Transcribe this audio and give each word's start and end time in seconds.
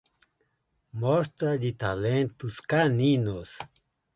Mostra 1.03 1.51
de 1.63 1.71
talentos 1.83 2.55
caninos 2.71 3.49